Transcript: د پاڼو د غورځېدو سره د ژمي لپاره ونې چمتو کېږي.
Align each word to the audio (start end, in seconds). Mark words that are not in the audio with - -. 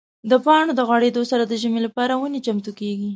د 0.29 0.33
پاڼو 0.45 0.71
د 0.75 0.81
غورځېدو 0.87 1.21
سره 1.31 1.43
د 1.45 1.53
ژمي 1.61 1.81
لپاره 1.87 2.13
ونې 2.17 2.39
چمتو 2.45 2.71
کېږي. 2.79 3.09